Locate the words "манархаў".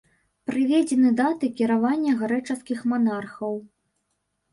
2.95-3.53